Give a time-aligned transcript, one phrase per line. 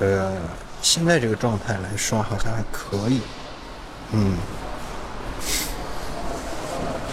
[0.00, 0.32] 呃，
[0.82, 3.20] 现在这个状态来说好像还可以，
[4.12, 4.34] 嗯。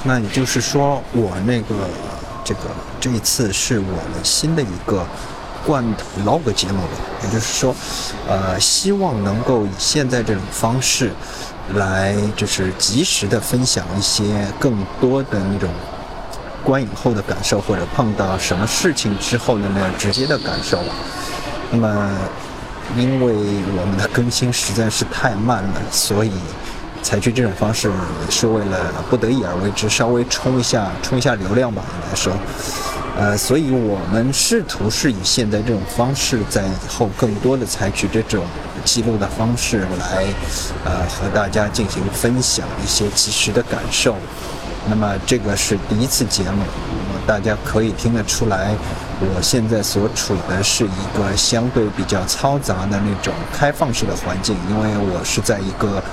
[0.04, 1.76] 那也就是说，我那个
[2.46, 2.62] 这个
[3.00, 5.06] 这一次是我的新的一个
[5.66, 6.90] 罐头 log 节目吧，
[7.24, 7.76] 也就是说，
[8.26, 11.12] 呃，希望能够以现在这种方式
[11.74, 15.70] 来，就是及时的分享一些更多的那种
[16.64, 20.80] 观影后的感受，或者碰到什么事情之后的那样直接的感受。
[21.72, 22.18] 那么，
[22.96, 23.34] 因为
[23.78, 26.32] 我们的更新实在是太慢了，所以。
[27.04, 27.90] 采取这种方式
[28.30, 32.34] 是为了不得已而为之，稍微冲一下冲一下流量吧，应该说，
[33.18, 38.44] 呃，所以我们试图是以现在这种方式，在以后更多的采取这种
[38.84, 40.26] 记录的方式来，
[40.84, 44.18] 呃，和大家进行分享一些及时的感受。
[44.90, 46.64] 那么这个是第一次节目，
[47.26, 48.76] 大家可以听得出来，
[49.20, 56.04] 我现在所处的是一个相对比较嘈杂的那种开放式的环境，因为我是在一个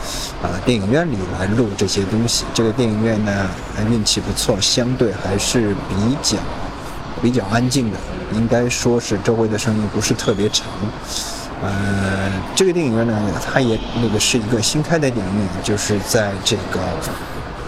[0.43, 2.47] 呃电影院里来录这些东西。
[2.55, 3.47] 这个电影院呢，
[3.91, 6.39] 运气不错，相对还是比较
[7.21, 7.99] 比较安静的，
[8.33, 10.67] 应该说是周围的声音不是特别长。
[11.63, 13.15] 呃，这个电影院呢，
[13.45, 16.81] 它也那个是一个新开的电影院，就是在这个。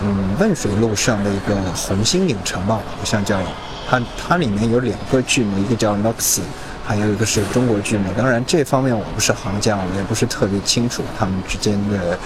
[0.02, 3.40] 嗯，汶水路上的一个红星影城吧，好像叫
[3.88, 4.00] 它。
[4.16, 6.40] 它里面有两个剧目，一个叫 Nox，
[6.84, 8.10] 还有一个是中国剧目。
[8.16, 12.18] 当然，这方面我不是行家，我也不是特别清楚他们之间的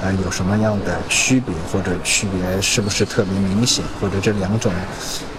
[0.00, 4.72] 呃有什么样的区别，或者区别是不是特别明显，或者这两种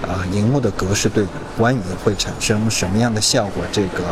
[0.03, 3.63] 啊荧幕的格式对比观影会产生什么样的效果？
[3.71, 4.03] 这个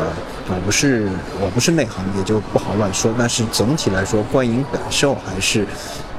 [0.48, 1.10] 我不是
[1.42, 3.14] 我不是内行，也就不好乱说。
[3.20, 5.68] 但是总体来说，观影感受还是。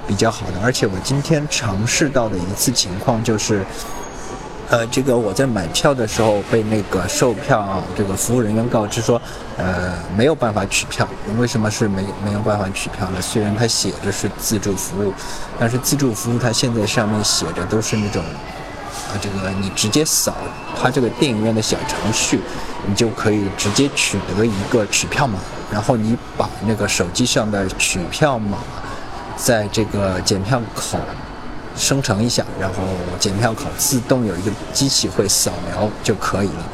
[0.06, 3.64] 比较好的，而且我今天尝试到的一次情况就是，
[4.70, 9.20] 呃，这个我在买票的时候被那个售票这个服务人员告知说，
[9.56, 11.06] 呃，没有办法取票。
[11.38, 13.20] 为什么是没没有办法取票呢？
[13.20, 15.12] 虽然它写着是自助服务，
[15.58, 20.36] 但是自助服务它现在上面写着都是那种，啊，这个你直接扫
[20.80, 22.40] 它这个电影院的小程序，
[22.86, 25.40] 你就可以直接取得一个取票码，
[25.72, 28.58] 然后你把那个手机上的取票码。
[29.36, 30.98] 在这个检票口
[31.80, 32.82] 生成一下，然后
[33.18, 36.64] 检票口自动有一个机器会扫描就可以了。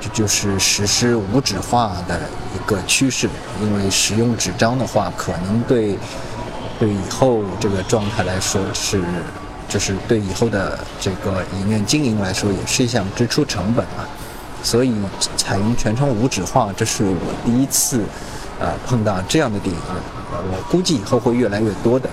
[0.00, 2.20] 这就是实施无纸化的
[2.54, 3.28] 一个趋势。
[3.60, 5.98] 因为使用纸张的话，可能对
[6.78, 9.02] 对以后这个状态来说是，
[9.68, 14.04] 就是对以后的这个影院经营来说也是一项支出成本嘛。
[14.62, 14.94] 所以
[15.36, 18.00] 采用全程无纸化，这是我第一次
[18.60, 19.80] 呃碰到这样的电影。
[20.32, 22.08] 我估计以后会越来越多的。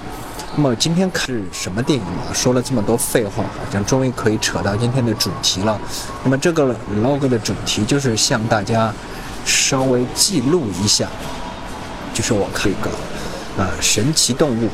[0.61, 2.27] 那么今天看是什么电影啊？
[2.33, 5.79] 说了这么多废话，好像终于可以扯到今天的主题了。
[6.21, 8.93] 那么这个 log 的主题就是向大家
[9.45, 11.07] 稍微记录一下，
[12.13, 12.91] 就是我看一个
[13.57, 14.67] 呃神奇动物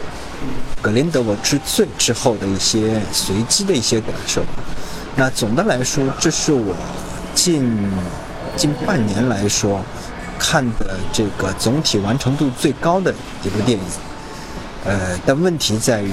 [0.81, 4.41] 格林德沃之最之后的一些随机的一些感受。
[5.15, 6.75] 那总的来说，这是我
[7.35, 7.87] 近
[8.57, 9.79] 近半年来说。
[10.37, 13.85] 看的这个总体完成度最高的一部电影，
[14.85, 16.11] 呃，但问题在于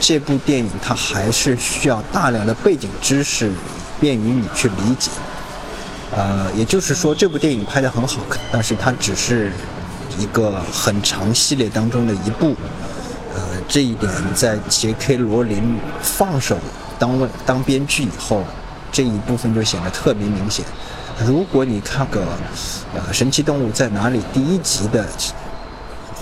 [0.00, 3.52] 这部电影它还是需要大量的背景知识，
[4.00, 5.10] 便于你去理解。
[6.16, 9.52] 呃，也就是说，这部电影拍得很好看，但是它只是
[10.18, 12.56] 一个很长系列当中的一部。
[13.34, 16.58] 呃，这一点在杰克罗琳放手
[16.98, 18.44] 当当编剧以后，
[18.90, 20.64] 这一部分就显得特别明显。
[21.26, 22.20] 如果你看个
[22.94, 25.06] 呃《神奇动物在哪里》第一集的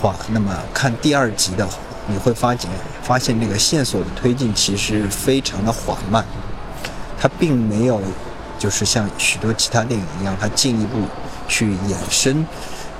[0.00, 1.74] 话，那么看第二集的话，
[2.06, 2.70] 你会发现
[3.02, 6.24] 发现那个线索的推进其实非常的缓慢，
[7.20, 8.00] 它并没有
[8.58, 10.98] 就是像许多其他电影一样，它进一步
[11.46, 12.46] 去衍生，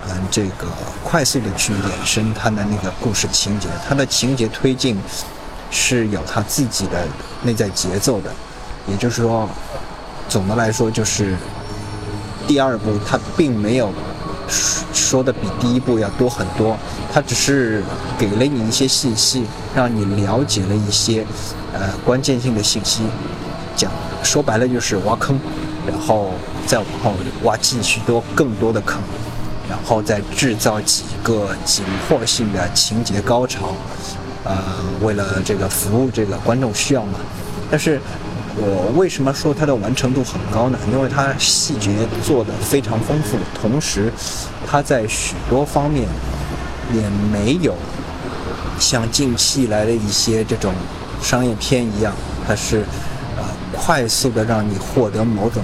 [0.08, 0.66] 嗯，这个
[1.02, 5.00] 快速的去衍生它的那个故事情节，它的情节推进
[5.70, 7.06] 是有它自己的
[7.42, 8.30] 内在节奏的，
[8.86, 9.48] 也就是说，
[10.28, 11.34] 总的来说就是。
[12.48, 13.92] 第二部它并没有
[14.92, 16.76] 说的比第一部要多很多，
[17.12, 17.82] 它只是
[18.18, 19.44] 给了你一些信息，
[19.74, 21.24] 让你了解了一些
[21.72, 23.02] 呃关键性的信息。
[23.76, 23.91] 讲
[24.22, 25.38] 说白了就是挖坑，
[25.86, 26.32] 然后
[26.66, 27.14] 再往后
[27.44, 29.00] 挖继续多更多的坑，
[29.68, 33.74] 然后再制造几个紧迫性的情节高潮，
[34.44, 34.56] 呃，
[35.00, 37.20] 为了这个服务这个观众需要嘛。
[37.70, 38.00] 但是。
[38.62, 40.78] 我为什么说它的完成度很高呢？
[40.92, 41.91] 因为它细节
[42.22, 44.12] 做得非常丰富，同时
[44.66, 46.07] 它在许多方面
[46.92, 47.03] 也
[47.33, 47.74] 没有
[48.78, 50.74] 像近期来的一些这种
[51.22, 52.12] 商业片一样，
[52.47, 52.84] 它是
[53.39, 55.63] 呃快速的让你获得某种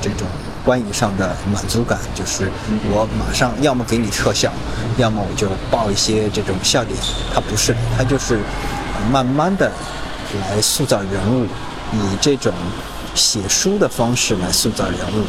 [0.00, 0.26] 这种
[0.64, 2.50] 观影上的满足感，就是
[2.90, 4.50] 我马上要么给你特效，
[4.96, 6.98] 要么我就爆一些这种笑点。
[7.34, 8.38] 它不是，它就是
[9.12, 9.70] 慢慢的
[10.50, 11.46] 来塑造人物，
[11.92, 12.52] 以这种
[13.14, 15.24] 写书的方式来塑造人物。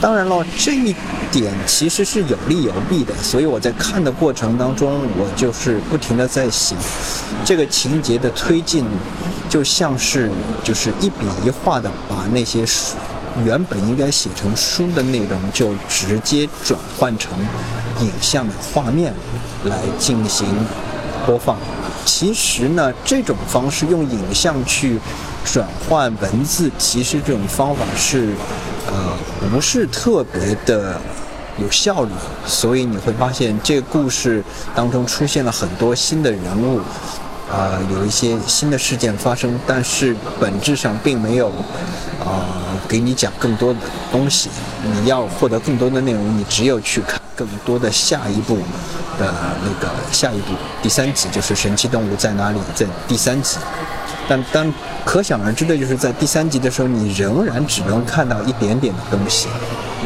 [0.00, 0.94] 当然了，这一
[1.32, 6.78] 点其实是有利有弊的，所以我在看的过程当中，我就是不停的在想，
[7.44, 8.86] 这个情节的推进，
[9.48, 10.30] 就像是
[10.62, 12.94] 就是一笔一画的把那些书
[13.44, 17.32] 原本应该写成书的内容，就直接转换成
[18.00, 19.12] 影像的画面
[19.64, 20.46] 来进行
[21.26, 21.56] 播放。
[22.04, 24.98] 其实呢，这种方式用影像去
[25.44, 28.34] 转换文字，其实这种方法是。
[28.90, 29.14] 呃，
[29.50, 30.98] 不是特别的
[31.58, 32.10] 有效率，
[32.46, 34.42] 所以你会发现这个故事
[34.74, 36.80] 当中出现了很多新的人物，
[37.50, 41.48] 啊，有一些新的事件发生，但是本质上并没有，
[42.24, 42.44] 啊，
[42.86, 43.80] 给你讲更多的
[44.12, 44.50] 东西。
[44.82, 48.56] 你要获得更多的内容，你只有去看更多的下一步
[49.18, 49.32] 的
[49.64, 50.52] 那个下一步
[50.82, 53.58] 第三集，就是神奇动物在哪里，在第三集。
[54.28, 59.48] 但但可想而知的就是在第三集的时候，你仍然只能看到一点点的东西，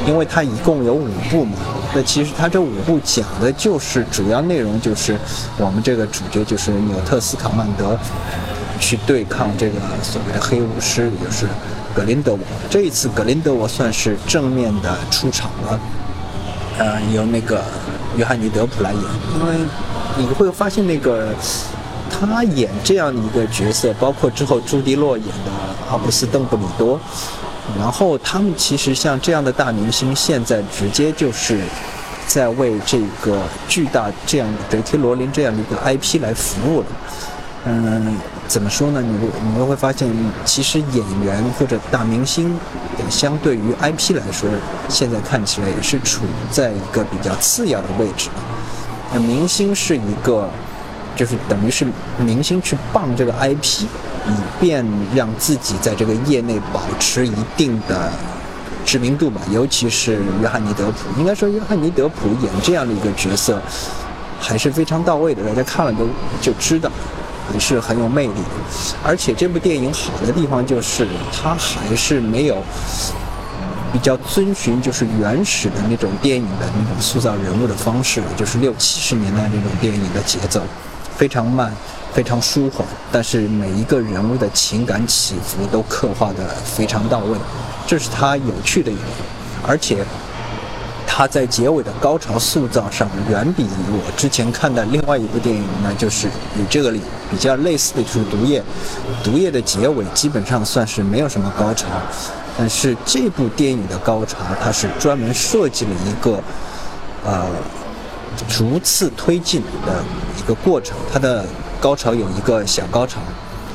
[0.06, 1.56] 因为它一共有五部嘛。
[1.92, 5.19] 那其实它这五部讲的就是主要内容就是
[5.58, 7.98] 我们这个主角就是纽特斯卡曼德
[8.78, 11.46] 去对抗这个所谓的黑巫师，也就是
[11.92, 12.38] 格林德沃。
[12.70, 15.80] 这一次格林德沃算是正面的出场了，
[16.78, 17.60] 呃，由那个
[18.16, 19.02] 约翰尼德普来演，
[19.34, 19.66] 因为
[20.16, 21.28] 你会发现那个。
[22.12, 25.50] 他演这样的一个角色，包括之后朱迪洛演的
[25.91, 27.00] 阿布斯·邓布利多，
[27.79, 31.61] 然后他们其实像这样的大明星，现在直接就是
[32.29, 34.99] 在为这个巨大这样的 J.K.
[34.99, 36.87] 罗琳这样的一个 IP 来服务了。
[37.64, 38.17] 嗯，
[38.47, 39.00] 怎么说呢？
[39.03, 39.19] 你
[39.56, 40.08] 你会发现，
[40.44, 42.56] 其实演员或者大明星，
[43.11, 44.49] 相对于 IP 来说，
[44.88, 48.29] 现在看起来也是处在一个比较次要的位置。
[49.12, 50.49] 那明星是一个。
[51.14, 51.87] 就是等于是
[52.19, 58.11] 明星去傍这个 IP，以便让自己在这个业内保持一定的
[58.85, 59.41] 知名度吧。
[59.50, 63.61] 尤其是约翰尼德普，应该说约翰尼德普演这样的一个角色
[64.41, 66.06] 还是非常到位的，大家看了都
[66.41, 66.91] 就知道，
[67.53, 68.97] 还是很有魅力的。
[69.05, 72.62] 而且这部电影好的地方就是它还是没有
[73.93, 80.62] 比较遵循就是原始的那种电影的那种塑造人物的方式，就是六七十年代那种电影的节奏。
[81.17, 81.73] 非常慢，
[82.12, 87.38] 非常舒缓，但是每一个人物的情感起伏都刻画的非常到位，
[87.87, 89.06] 这是它有趣的一点。
[89.67, 90.05] 而且，
[91.06, 96.26] 它在结尾的高潮塑造上，远比我之前看的另外一部电影呢，就是
[96.56, 97.00] 与这个里
[97.31, 98.61] 比较类似的，就是《毒液》。
[99.25, 101.87] 《毒液》的结尾基本上算是没有什么高潮，
[102.58, 106.43] 但是这部电影的高潮，它是专门设计了一个，
[107.25, 107.47] 呃。
[108.49, 110.03] 逐次推进的
[110.43, 111.44] 一个过程，它的
[111.81, 113.21] 高潮有一个小高潮，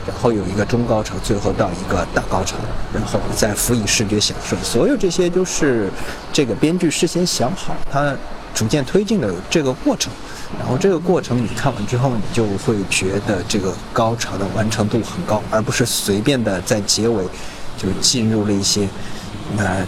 [0.06, 2.56] 然后有一个中高潮，最后到一个大高潮，
[2.94, 4.58] 然后再辅以视觉享受。
[4.62, 5.90] 所有这些都是
[6.34, 8.14] 这个编剧事先想好，他
[8.54, 10.12] 逐渐推进的这个过程。
[10.60, 17.24] 然后这个过程你看完之后，你就会觉得这个高潮的完成度很高，而不是随便的在结尾
[17.78, 18.88] 就进入了一些。
[19.58, 19.88] 呃，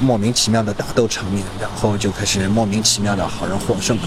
[0.00, 3.98] 莫名其妙的打斗场面，然后就开始莫名其妙的好人获胜。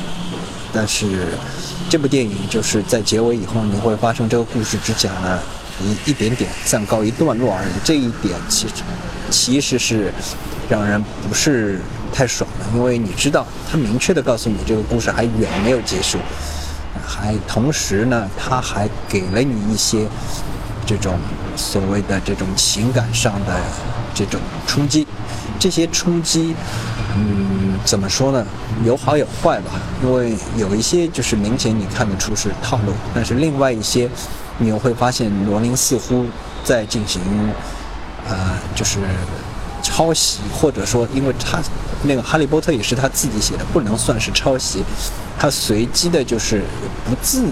[0.73, 1.27] 但是，
[1.89, 5.41] 这部电影就是在结尾以后，你会发生这个故事只讲了
[5.81, 7.69] 一一点点，暂告一段落而已。
[7.83, 8.73] 这一点其实
[9.29, 10.13] 其实是
[10.69, 11.81] 让人不是
[12.13, 16.17] 太爽的，因为你知道，他明确的告诉你这个故事还远没有结束，
[17.05, 20.07] 还同时呢，他还给了你一些
[20.85, 21.17] 这种
[21.55, 23.59] 所谓的这种情感上的。
[24.11, 25.07] 这种冲击，
[25.59, 26.53] 这些冲击，
[27.15, 28.45] 嗯，怎么说呢？
[28.85, 29.71] 有好有坏吧。
[30.03, 34.09] 因为有一些就是明显你看得出是套路，但是另外一些，
[34.57, 36.25] 你又会发现罗琳似乎
[36.63, 37.21] 在进行，
[38.27, 38.35] 呃，
[38.75, 38.99] 就是
[39.81, 41.59] 抄袭，或者说，因为他
[42.03, 44.83] 那个《哈利波特》也是他自己写的，不能算是抄袭，
[45.37, 46.63] 他随机的，就是
[47.05, 47.45] 不自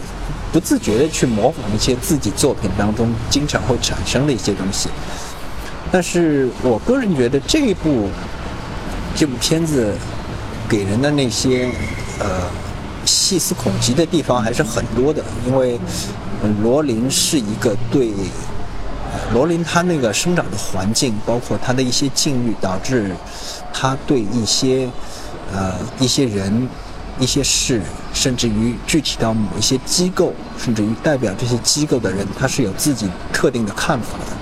[0.54, 4.90] 不自觉的去模仿一些自己作品当中经常会产生的一些东西。
[5.92, 8.10] 但是我个人觉得这一部
[9.18, 9.92] 这部片子
[10.70, 11.72] 给人的那些
[12.20, 12.28] 呃
[13.04, 15.80] 细思恐极的地方还是很多的，因为
[16.62, 18.12] 罗琳是一个对
[19.34, 23.12] 罗琳他那个生长的环境，包括他的一些境遇，导致
[23.74, 24.88] 他对一些
[25.52, 26.70] 呃一些人、
[27.20, 27.82] 一些事，
[28.14, 34.38] 甚至于具体到某一些机构，甚至于代表这些机构的人，他是有自己特定的看法的。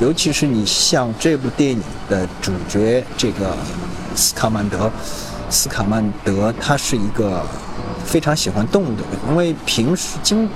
[0.00, 3.56] 尤其是你像这部电影的主角这个
[4.14, 4.90] 斯卡曼德，
[5.50, 7.44] 斯卡曼德他是一个
[8.04, 10.48] 非常喜欢动物的人，因为平时经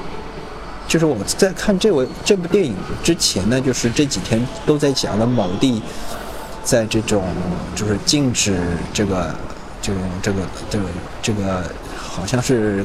[0.87, 5.83] 就是我在看这位这部电影之前呢，就是这几天都在讲的某地
[6.63, 7.25] 在这种
[7.75, 8.59] 就是禁止
[8.93, 9.35] 这个
[9.83, 10.39] 这种这个
[10.71, 10.85] 这个
[11.23, 11.63] 这个
[11.97, 12.85] 好像是。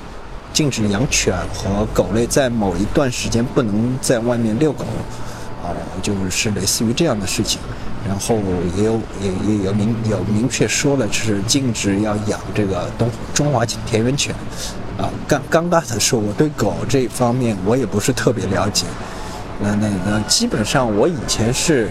[0.53, 4.85] 禁止养犬和狗类在某一段时间不能在外面遛狗，
[5.63, 7.59] 啊，就是类似于这样的事情。
[8.07, 8.37] 然后
[8.75, 14.33] 也有也也有明有明确说了，是禁止要养这个东中华田园犬。
[14.97, 18.85] 啊，尴尴尬的是，我对狗这方面我也不是特别了解。
[19.59, 21.89] 那那那基本上我以前是，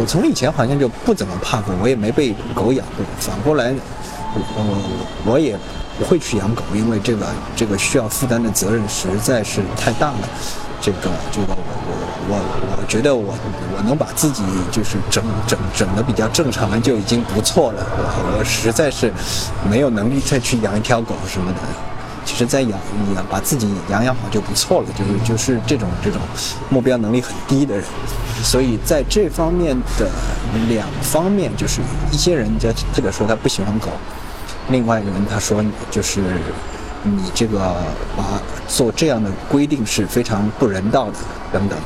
[0.00, 3.04] 我从以前好像就不怎么怕狗，我也没被狗咬过。
[3.18, 3.74] 反过来，
[4.34, 5.58] 我我也。
[5.98, 10.28] 不会去养狗，因为这个这个需要负担的责任实在是太大了。
[10.80, 11.90] 这个这个我我
[12.30, 13.34] 我我觉得我
[13.76, 17.86] 我能把自己就是整整整的比较正常就已经不错了。
[18.38, 19.12] 我实在是
[19.68, 21.58] 没有能力再去养一条狗什么的。
[22.24, 22.78] 其实再养
[23.14, 24.86] 养把自己养养好就不错了。
[24.94, 26.20] 就是就是这种这种
[26.68, 27.84] 目标能力很低的人，
[28.42, 30.06] 所以在这方面的
[30.68, 31.80] 两方面，就是
[32.12, 33.88] 一些人家这个说他不喜欢狗。
[34.68, 36.20] 另外一个人他说，就是
[37.02, 37.58] 你这个
[38.14, 38.22] 把
[38.68, 41.14] 做这样的规定是非常不人道的
[41.52, 41.76] 等等。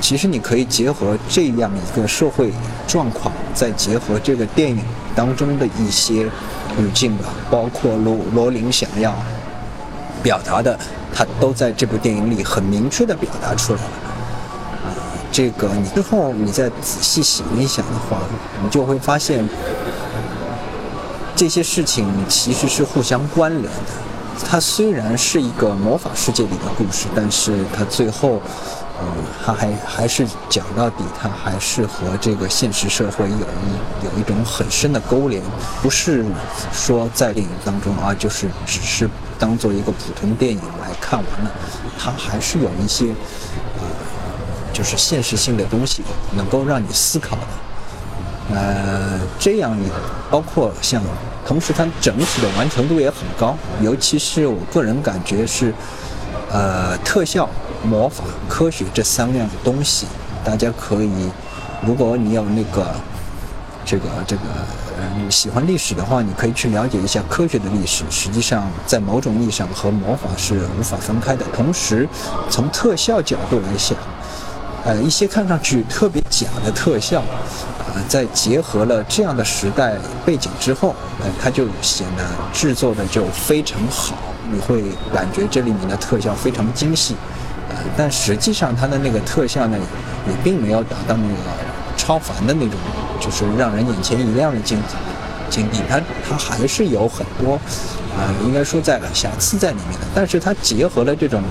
[0.00, 2.52] 其实你可以结合这样一个社会
[2.86, 4.78] 状况，再结合这个电影
[5.14, 6.24] 当中的一些
[6.78, 9.14] 语境吧，包括罗罗琳想要
[10.22, 10.78] 表达的，
[11.14, 13.88] 他都在这部电影里很明确的表达出来了。
[14.84, 14.92] 啊，
[15.32, 18.18] 这个你之后你再仔细想一想的话，
[18.62, 19.48] 你就会发现。
[21.38, 23.70] 这些事情其实是互相关联的。
[24.44, 28.40] 它虽然是一个魔法世界里的故事，但是它最后，
[29.00, 29.06] 嗯，
[29.44, 35.42] 它还还是讲到底，它还是和这个现实社会有一有一种很深的勾连。
[35.82, 36.24] 不是
[36.72, 41.50] 说在电影当中啊，就是只是当做一个普通电影来看完了，
[41.98, 43.06] 它还是有一些，
[43.78, 43.84] 呃，
[44.72, 46.02] 就是现实性的东西
[46.34, 47.42] 能够让你思考的。
[48.54, 49.88] 呃，这样也
[50.30, 51.02] 包括像，
[51.46, 55.72] 同时它整体的完成度也很高，尤其是我个人感觉是，
[56.50, 57.48] 呃，特效、
[57.84, 60.06] 魔法、科学这三样东西，
[60.44, 61.30] 大家可以，
[61.86, 62.84] 如果你有那个，
[63.84, 64.42] 这个这个，
[64.98, 68.02] 嗯，喜欢历史的话，你可以去了解一下科学的历史。
[68.10, 71.44] 实际上，在某种意义上和魔法是无法分开的。
[71.54, 72.08] 同时，
[72.50, 73.96] 从特效角度来想，
[74.86, 77.98] 呃，一些看上去特别假的特效啊。
[78.08, 84.14] 在结合了这样的时代背景之后，呃，它就显得制作的就非常好，
[84.50, 87.16] 你会感觉这里面的特效非常精细，
[87.68, 89.76] 呃，但实际上它的那个特效呢，
[90.28, 91.34] 也并没有达到那个
[91.96, 92.78] 超凡的那种，
[93.18, 94.78] 就是让人眼前一亮的境
[95.50, 97.58] 境地，它它还是有很多，
[98.16, 101.42] 啊，应该说在了瑕疵在里面的，但是它结合了这种，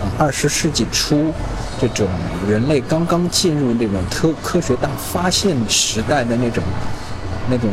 [0.00, 1.32] 呃，二十世纪初。
[1.80, 2.08] 这种
[2.48, 6.60] 人类刚刚进入那种科科学大发现时代的那种
[7.48, 7.70] 那种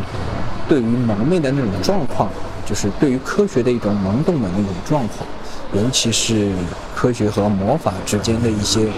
[0.69, 2.29] 对于蒙昧的那种状况，
[2.67, 5.27] 就是对于科学的一种懵懂的那种状况，
[5.73, 6.51] 尤其是
[6.95, 8.91] 科学和魔法之间的一些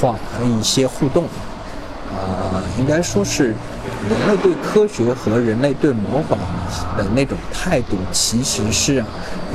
[0.00, 1.24] 话和一些互动，
[2.14, 6.36] 啊，应该说是人类对科学和人类对魔法
[6.96, 9.04] 的那种态度，其实是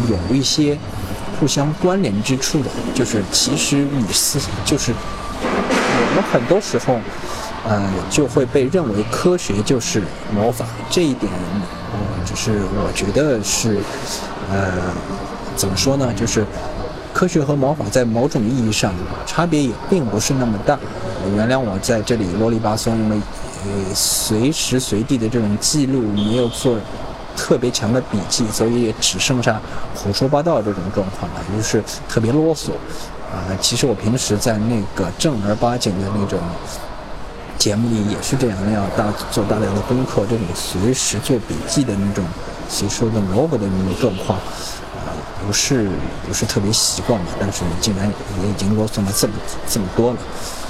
[0.09, 0.77] 有一些。
[1.39, 6.99] 互相关联之处的，就是其实你思就是我们很多时候，
[7.69, 10.01] 呃，就会被认为科学就是
[10.33, 11.31] 魔法，这一点，
[11.93, 13.77] 嗯，就是我觉得是，
[14.51, 14.81] 呃，
[15.55, 16.11] 怎么说呢？
[16.15, 16.43] 就是
[17.13, 18.91] 科学和魔法在某种意义上
[19.27, 20.75] 差别也并不是那么大。
[21.35, 26.75] 原谅我在这里啰里吧嗦，因为呃随时随地的这种记录没有做。
[27.37, 29.61] 特别强的笔记，所以也只剩下
[29.95, 32.71] 胡说八道这种状况了，就是特别啰嗦。
[33.31, 36.39] 啊，其实我平时在那个正儿八经的那种
[37.57, 42.25] 节目里也是这样，要大做大量的功课，这种随时做笔记的那种
[42.69, 45.11] 吸收的萝卜的那种状况，啊，
[45.45, 45.89] 不是
[46.25, 47.27] 不是特别习惯嘛。
[47.39, 48.07] 但是你竟然
[48.41, 49.33] 也已经啰嗦了这么
[49.69, 50.17] 这么多了，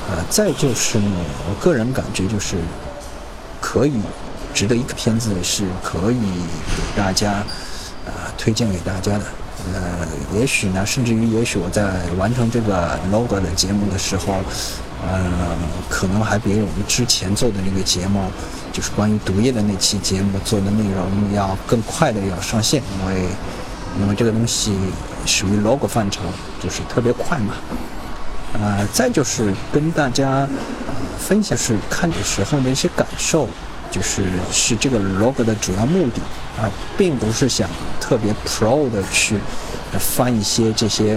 [0.10, 1.12] 啊，再就是呢，
[1.48, 2.58] 我个人感觉就是
[3.62, 4.02] 可以。
[4.58, 7.44] 值得一个片子是可以给大家，
[8.08, 9.26] 呃，推荐给大家的。
[9.72, 11.84] 呃，也许呢，甚至于也许我在
[12.18, 14.34] 完成这个 logo 的节目的时候，
[15.06, 15.56] 呃，
[15.88, 18.32] 可能还比我们之前做的那个节目，
[18.74, 23.30] 就是关于毒液的那期节目做的内容要更快的要上线，因为
[24.02, 24.76] 因为这个东西
[25.28, 26.22] 属于 logo 范畴，
[26.60, 27.54] 就是特别快嘛。
[28.60, 30.50] 呃，再就是跟大家。
[31.20, 33.50] 分享是看的时候的一些感受，
[33.92, 36.22] 就是是这个 log 的主要目的
[36.62, 39.40] 啊，并不是想特别 pro 的去
[40.00, 41.16] 翻一些这些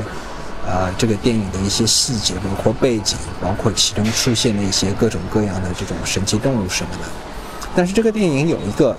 [0.66, 7.08] 啊这个电影的一些细节，包括背景，包括其中出现的一些各种各样的这种神奇动物什么的。
[7.74, 8.96] 但是这个电影有一个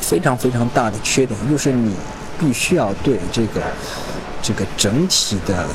[0.00, 1.94] 非常非常大的缺点，就是你
[2.38, 3.60] 必须要对这个
[4.42, 5.66] 这个整体的。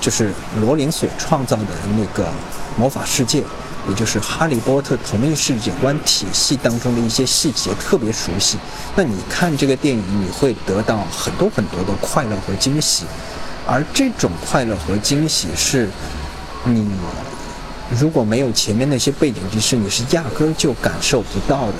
[0.00, 0.30] 就是
[0.60, 1.64] 罗琳所创造的
[1.96, 2.28] 那个
[2.76, 3.42] 魔法世界，
[3.88, 8.58] 也就是哈利波特同一世界观体系当中的一些细节特别熟悉。
[8.96, 13.04] 那你看这个电影，你会得到很多很多的快乐和惊喜，
[13.66, 15.88] 而这种快乐和惊喜是
[16.64, 16.86] 你
[17.98, 21.74] 如果没有前面那些背景知识，你是压根儿就感受不到的。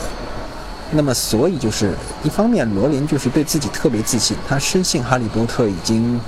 [0.91, 6.21] 那么，所以就是一方面，罗琳就是对自己特别自信，他深信哈利波特已经。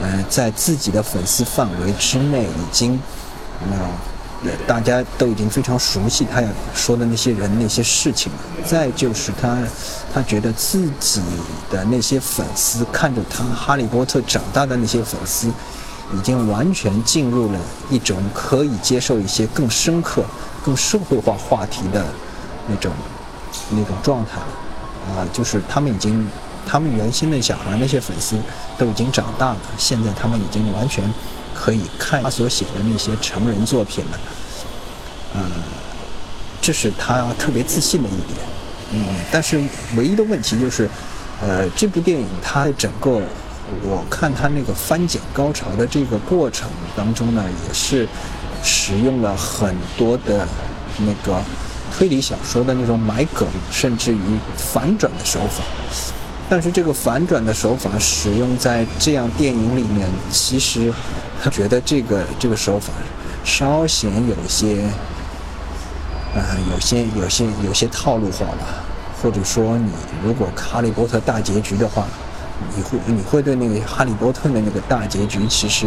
[0.00, 2.98] 呃，在自己的粉丝范围之内，已经，
[3.60, 3.76] 呃，
[4.66, 8.38] 大家都已经非常熟悉他要说的那些人、那些事情了。
[8.64, 9.56] 再就是他，
[10.12, 11.20] 他觉得自己
[11.70, 15.48] 的那些粉丝看着他哈利波特长大的那些粉丝，
[16.14, 17.58] 已经完全进入了
[17.90, 20.24] 一种可以接受一些更深刻、
[20.64, 22.04] 更社会化话题的
[22.66, 22.92] 那种
[23.70, 26.28] 那种状态了啊，就是他们已经。
[26.64, 28.36] 他们原先的小孩那些粉丝
[28.78, 31.02] 都已经长大了，现在他们已经完全
[31.62, 34.18] 可以看他所写的那些成人作品了。
[35.36, 35.42] 嗯，
[36.60, 38.38] 这是他特别自信的一点。
[38.90, 39.62] 嗯，但是
[39.96, 40.90] 唯一的问题就是，
[41.40, 43.22] 呃，这部电影它整个，
[43.84, 48.08] 我看它那个翻剪高潮的这个过程当中呢，也是
[48.64, 50.44] 使用了很多的
[50.98, 51.40] 那个
[51.96, 54.20] 推理小说的那种买梗，甚至于
[54.56, 55.62] 反转的手法。
[56.52, 60.92] 但是这个反转的手法使用在这样电影里面，其实
[61.50, 62.92] 觉得这个这个手法
[63.42, 64.84] 稍显有些，
[66.34, 68.84] 呃，有些有些有些套路化了。
[69.22, 69.90] 或者说，你
[70.22, 72.04] 如果哈利波特大结局的话，
[72.76, 75.86] 你会你会对那个哈利波特的那个大结局，其实，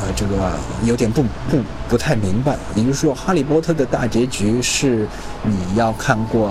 [0.00, 0.52] 呃，这个
[0.84, 2.56] 有点不不不太明白。
[2.74, 5.06] 也就是说，哈利波特的大结局是
[5.44, 6.50] 你要看过。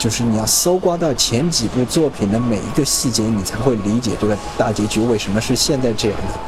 [0.00, 6.40] 就是你要搜刮到前几部作品的每一个细节，你才会理解这个大结局为什么是现在这样的。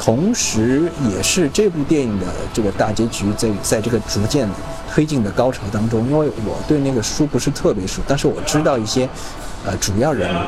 [0.00, 4.48] 同时，也是这部电影的这个大结局在在这个逐渐
[4.90, 6.08] 推进的高潮当中。
[6.08, 9.06] 因为我对那个书不是特别熟，但是我知道一些
[9.66, 10.38] 呃主要人物。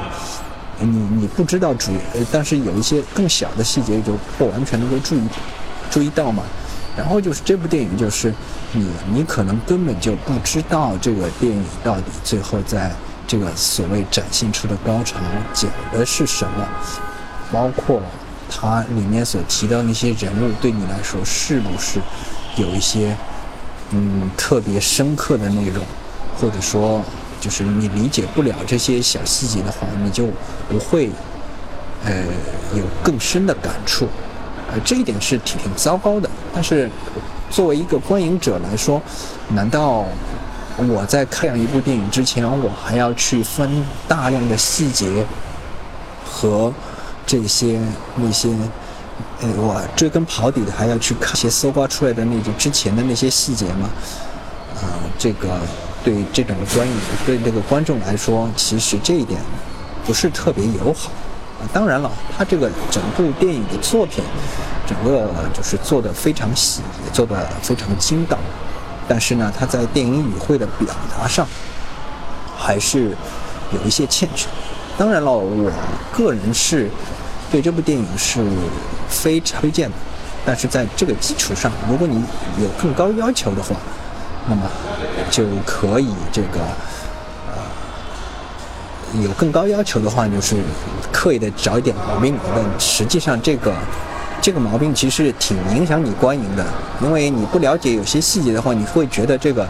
[0.81, 0.87] 你
[1.21, 1.93] 你不知道主，
[2.33, 5.21] 但是有一些更小的细节就不完全能够注意
[5.91, 6.43] 注意到嘛。
[6.99, 8.35] 然后就是这部电影就是。
[8.71, 12.93] 你你可能根本就不知道这个电影到底最后在
[13.27, 15.17] 这个所谓展现出的高潮
[15.55, 16.69] 讲的是什么，
[17.51, 18.03] 包括
[18.51, 21.99] 它里面所提到那些人物对你来说是不是
[22.57, 23.17] 有一些
[23.93, 25.83] 嗯特别深刻的内容，
[26.39, 27.03] 或者说
[27.41, 30.27] 就是你理解不了这些小细节的话，你就
[30.69, 31.09] 不会
[32.05, 32.13] 呃
[32.77, 34.07] 有更深的感触，
[34.71, 36.91] 呃这一点是挺挺糟糕的，但是。
[37.51, 39.01] 作为一个观影者来说，
[39.49, 40.05] 难道
[40.77, 45.25] 我在看一部电影之前，我还要去分大量的细节
[46.27, 46.71] 和
[47.25, 47.81] 这些
[48.17, 48.51] 那些，
[49.41, 53.89] 呃，我追根刨底的还要去看一些搜刮出来的那种之前的那些细节吗？
[54.83, 55.49] 啊，这个
[56.05, 59.41] 对这种观影对这个观众来说，其实这一点
[60.05, 61.11] 不是特别友好。
[61.73, 64.23] 当然了，他这个整部电影的作品。
[64.89, 68.39] 整个就是做的非常细，也做的非常精到，
[69.07, 71.47] 但是呢，他在电影语汇的表达上
[72.57, 73.15] 还是
[73.71, 74.49] 有一些欠缺。
[74.97, 75.71] 当然了，我
[76.11, 76.91] 个人是
[77.51, 78.43] 对这部电影是
[79.11, 79.97] 非常推荐的，
[80.47, 82.25] 但是在这个基础上，如果你
[82.59, 83.77] 有更高要求的话，
[84.49, 84.63] 那么
[85.31, 86.61] 就可以这个
[89.23, 90.57] 有更高要求的话，就是
[91.13, 93.73] 刻意的找一点毛病，但实际上这个。
[94.41, 96.65] 这个毛病其实挺影响你观影的，
[97.03, 99.67] 因为你不了解有些细节的话，你会觉得这个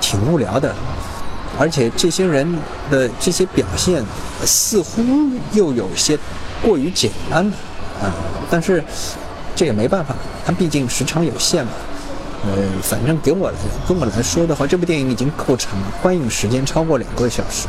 [0.00, 0.74] 挺无聊的，
[1.56, 2.44] 而且这些人
[2.90, 4.04] 的这些表现
[4.44, 5.02] 似乎
[5.52, 6.18] 又有些
[6.60, 7.46] 过于简单，
[8.02, 8.10] 啊，
[8.50, 8.82] 但是
[9.54, 11.70] 这也没办法，它毕竟时长有限嘛。
[12.44, 12.50] 呃，
[12.82, 13.52] 反正给我
[13.86, 17.68] 跟我来说的话，这部电影已经够长了，观影时间超过两个小时。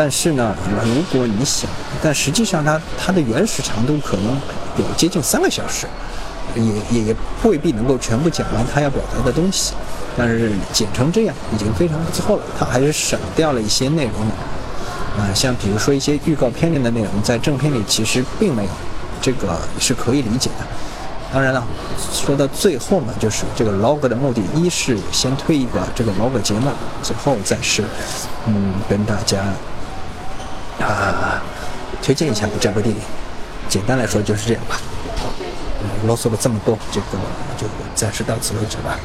[0.00, 1.68] 但是呢，如果你想，
[2.00, 4.26] 但实际上它它的原始长度可能
[4.76, 5.88] 有接近三个小时，
[6.54, 9.74] 也也未必能够全部讲完它要表达的东西。
[10.16, 14.34] 但是剪成这样已经非常不错了，它还是省掉了一些内容的。
[15.20, 18.70] 啊，像比如说一些预告片里的内容，在正片里其实并没有，
[19.20, 20.64] 这个是可以理解的。
[21.32, 21.62] 当然了，
[22.12, 26.70] 说到最后呢，就是这个 log 的目的，一是先推一个这个 log 节目，
[27.02, 27.82] 最后再是，
[28.46, 29.38] 嗯，跟大家
[30.80, 31.42] 啊
[32.02, 33.00] 推荐一下这部电影。
[33.68, 34.76] 简单来说就是这样吧。
[36.06, 37.06] 啰嗦了这么多，这个
[37.56, 38.98] 就暂时到此为止吧。